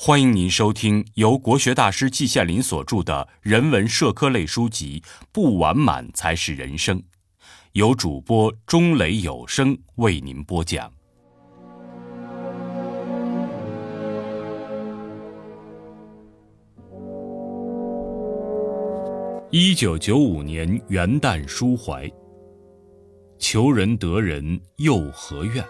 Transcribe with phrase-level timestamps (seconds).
[0.00, 5.02] 欢迎您收听由国学大师季羡林所著的人文社科类书籍
[5.32, 7.00] 《不完满才是人生》，
[7.72, 10.88] 由主播钟雷有声为您播讲。
[19.50, 22.08] 一九九五年元旦抒怀，
[23.36, 25.64] 求人得人又何怨？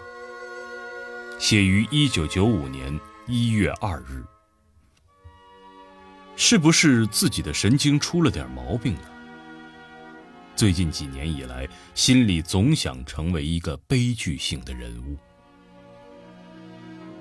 [1.39, 2.95] 写于一九九五年。
[3.31, 4.25] 一月二日，
[6.35, 9.01] 是不是自己的神经出了点毛病呢？
[10.55, 15.15] 最近几年以来，心里总想成为一个悲剧性的人物。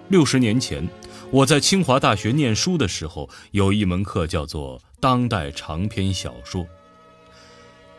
[0.09, 0.89] 六十年前，
[1.31, 6.67] 我在清华大学念书的时候，有一门课叫做当代长篇小说。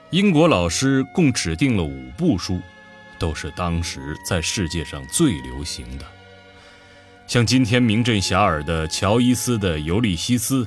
[0.09, 2.59] 英国老师共指定了五部书，
[3.19, 6.05] 都是当时在世界上最流行的。
[7.29, 10.63] 像今天名震遐迩的乔伊斯的《尤利西斯》，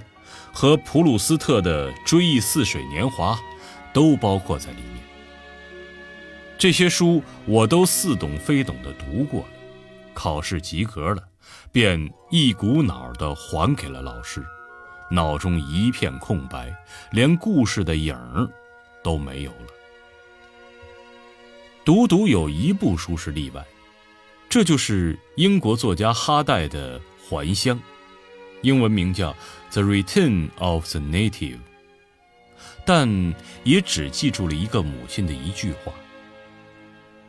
[0.52, 3.34] 和普鲁斯特的《追忆似水年华》，
[3.92, 5.02] 都包括在里面。
[6.56, 9.48] 这些书我都似懂非懂地读过了，
[10.14, 11.24] 考试及格了，
[11.72, 14.40] 便一股脑地还给了老师，
[15.10, 16.72] 脑中一片空白，
[17.10, 18.48] 连故事的影儿
[19.02, 19.66] 都没有了。
[21.84, 23.64] 独独有一部书是例外。
[24.52, 27.74] 这就是英国作家哈代的《还乡》，
[28.60, 29.32] 英文名叫
[29.72, 31.56] 《The Return of the Native》，
[32.84, 35.90] 但也只记住了一个母亲的一句话：“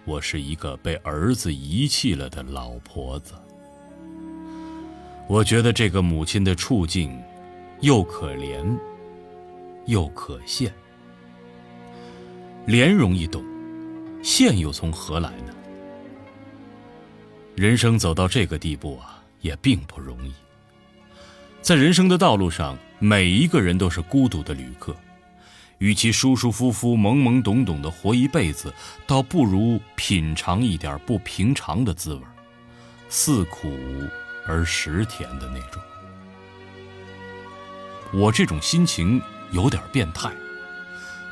[0.03, 3.35] 我是一个被儿子遗弃了的老婆子。”
[5.29, 7.17] 我觉得这个母亲的处境，
[7.79, 8.77] 又可怜，
[9.85, 10.69] 又可羡。
[12.67, 13.41] 怜容易懂，
[14.21, 15.52] 羡又从何来呢？
[17.55, 20.33] 人生走到这个地步啊，也并不容易。
[21.61, 24.95] 在人生的道路上，每一个人都是孤独的旅客，
[25.77, 28.73] 与其舒舒服服、懵懵懂懂的活一辈子，
[29.05, 32.21] 倒不如品尝一点不平常的滋味，
[33.07, 33.71] 似苦
[34.47, 35.79] 而实甜的那种。
[38.11, 39.21] 我这种心情
[39.51, 40.31] 有点变态，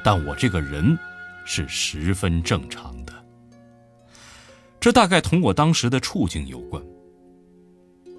[0.03, 0.97] 但我这个人
[1.45, 3.00] 是十分正常的。
[4.81, 6.83] 这大概同我当时的处境有关。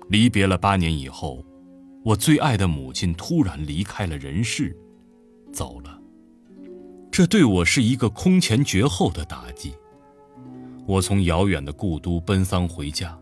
[0.09, 1.45] 离别了八年以后，
[2.05, 4.75] 我最爱的母亲突然离开了人世，
[5.53, 6.01] 走了。
[7.11, 9.75] 这对我是一个空前绝后的打击。
[10.87, 13.19] 我从遥远的故都奔丧回家，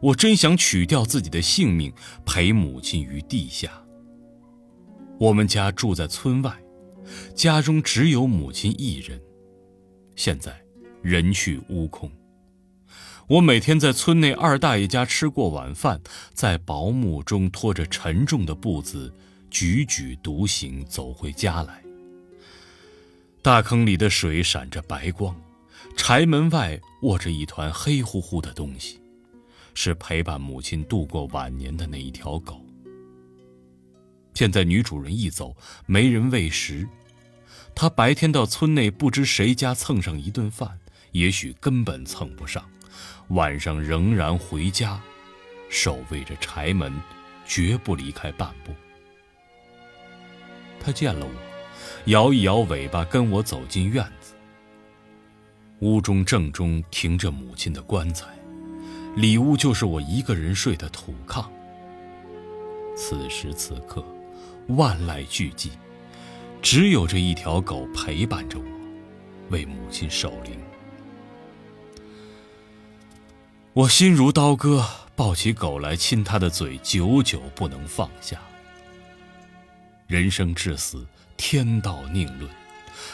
[0.00, 1.90] 我真想取掉自己的性命，
[2.26, 3.70] 陪母亲于地下。
[5.18, 6.54] 我们家住在村外，
[7.34, 9.18] 家中只有母亲一人，
[10.14, 10.54] 现在
[11.00, 12.10] 人去屋空。
[13.32, 15.98] 我每天在村内二大爷家吃过晚饭，
[16.34, 19.10] 在薄暮中拖着沉重的步子，
[19.50, 21.82] 踽踽独行走回家来。
[23.40, 25.34] 大坑里的水闪着白光，
[25.96, 29.00] 柴门外卧着一团黑乎乎的东西，
[29.72, 32.60] 是陪伴母亲度过晚年的那一条狗。
[34.34, 35.56] 现在女主人一走，
[35.86, 36.86] 没人喂食，
[37.74, 40.78] 她白天到村内不知谁家蹭上一顿饭，
[41.12, 42.62] 也许根本蹭不上。
[43.28, 45.00] 晚上仍然回家，
[45.68, 46.92] 守卫着柴门，
[47.46, 48.72] 绝不离开半步。
[50.80, 51.32] 他见了我，
[52.06, 54.34] 摇一摇尾巴，跟我走进院子。
[55.80, 58.26] 屋中正中停着母亲的棺材，
[59.16, 61.46] 里屋就是我一个人睡的土炕。
[62.94, 64.04] 此时此刻，
[64.68, 65.70] 万籁俱寂，
[66.60, 68.64] 只有这一条狗陪伴着我，
[69.50, 70.56] 为母亲守灵。
[73.74, 74.84] 我心如刀割，
[75.16, 78.38] 抱起狗来亲它的嘴，久久不能放下。
[80.06, 81.06] 人生至死，
[81.38, 82.50] 天道宁论，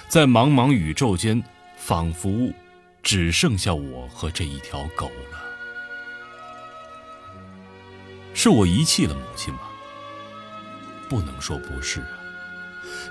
[0.09, 1.41] 在茫茫宇宙间，
[1.77, 2.53] 仿佛
[3.05, 5.39] 只剩下我和这一条狗了。
[8.35, 9.61] 是我遗弃了母亲吗？
[11.09, 12.19] 不能说不是啊。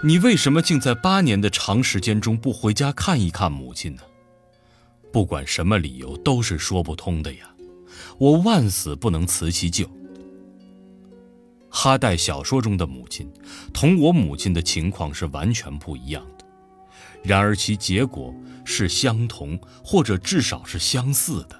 [0.04, 4.02] 你为什么竟在八年的长时间中不回家看一看母亲呢？
[5.18, 7.50] 不管什么理由，都是说不通的呀！
[8.20, 9.90] 我万死不能辞其咎。
[11.72, 13.28] 哈代小说中的母亲，
[13.74, 16.46] 同我母亲的情况是完全不一样的，
[17.24, 18.32] 然而其结果
[18.64, 21.60] 是相同，或者至少是相似的。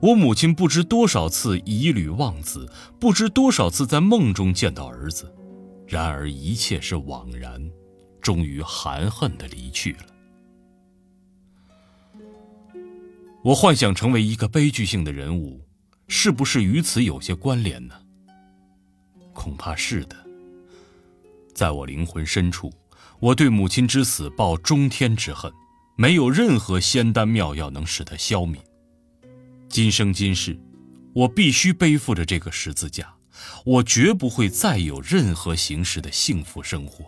[0.00, 2.66] 我母亲不知多少次以履望子，
[2.98, 5.30] 不知多少次在梦中见到儿子，
[5.86, 7.62] 然而一切是枉然，
[8.22, 10.15] 终于含恨地离去了。
[13.46, 15.64] 我幻想成为一个悲剧性的人物，
[16.08, 17.94] 是不是与此有些关联呢？
[19.32, 20.16] 恐怕是的。
[21.54, 22.72] 在我灵魂深处，
[23.20, 25.48] 我对母亲之死抱中天之恨，
[25.94, 28.56] 没有任何仙丹妙药能使它消泯。
[29.68, 30.58] 今生今世，
[31.14, 33.14] 我必须背负着这个十字架，
[33.64, 37.04] 我绝不会再有任何形式的幸福生活。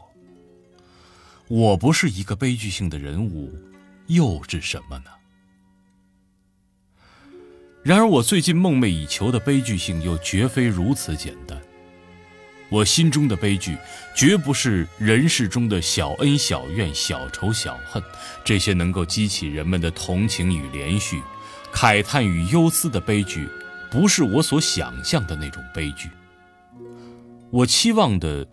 [1.49, 3.52] 我不是一个悲剧性的人物，
[4.06, 5.11] 又是什么呢？
[7.82, 11.58] 然而，我最近梦寐以求的悲剧性又绝非如此简单。
[12.70, 13.78] 我心中的悲剧，
[14.14, 18.02] 绝不是人世中的小恩小怨、小仇小恨，
[18.44, 21.22] 这些能够激起人们的同情与怜恤、
[21.72, 23.48] 慨叹与忧思的悲剧，
[23.90, 26.10] 不是我所想象的那种悲剧。
[27.48, 28.46] 我期望的，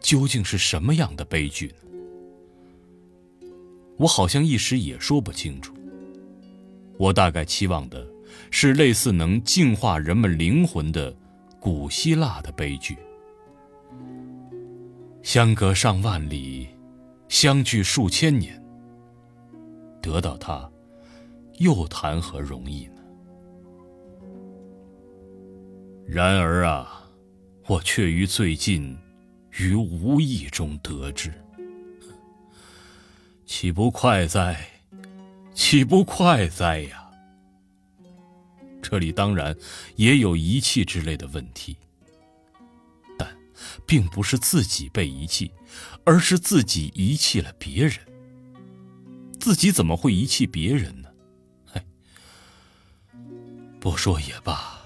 [0.00, 3.48] 究竟是什么样的悲剧呢？
[3.98, 5.74] 我好像一时也说不清楚。
[6.96, 8.06] 我大概期望的。
[8.50, 11.14] 是类似能净化人们灵魂的
[11.60, 12.96] 古希腊的悲剧。
[15.22, 16.68] 相隔上万里，
[17.28, 18.62] 相距数千年，
[20.00, 20.70] 得到它，
[21.58, 22.94] 又谈何容易呢？
[26.06, 27.04] 然而啊，
[27.66, 28.96] 我却于最近，
[29.58, 31.30] 于无意中得知，
[33.44, 34.58] 岂不快哉？
[35.52, 36.97] 岂不快哉呀！
[38.90, 39.54] 这里当然
[39.96, 41.76] 也有遗弃之类的问题，
[43.18, 43.28] 但
[43.86, 45.52] 并不是自己被遗弃，
[46.04, 47.98] 而是自己遗弃了别人。
[49.38, 51.10] 自己怎么会遗弃别人呢？
[51.66, 51.82] 嘿，
[53.78, 54.80] 不说也罢。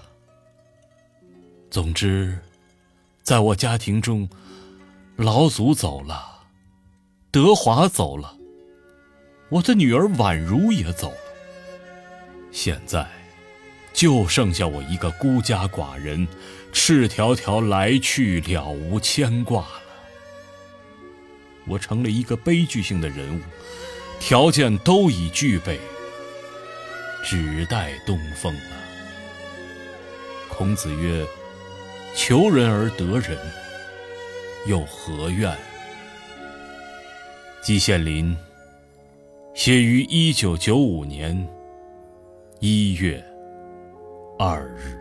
[1.71, 2.37] 总之，
[3.21, 4.27] 在我家庭中，
[5.15, 6.43] 老祖走了，
[7.31, 8.37] 德华走了，
[9.47, 11.17] 我的女儿宛如也走了。
[12.51, 13.09] 现在。
[14.03, 16.27] 就剩下我一个孤家寡人，
[16.73, 19.81] 赤条条来去了无牵挂了。
[21.65, 23.39] 我成了一个悲剧性的人物，
[24.19, 25.79] 条件都已具备，
[27.23, 28.71] 只待东风了。
[30.49, 31.25] 孔子曰
[32.13, 33.37] ：“求人而得人，
[34.67, 35.57] 又何怨？”
[37.63, 38.35] 季羡林，
[39.53, 41.47] 写于一九九五年
[42.59, 43.25] 一月。
[44.45, 44.99] 二日，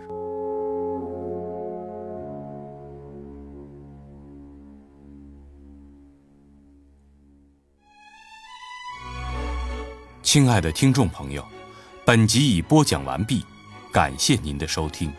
[10.23, 11.45] 亲爱的听众朋友，
[12.07, 13.45] 本集已播讲完毕，
[13.93, 15.13] 感谢您的收听。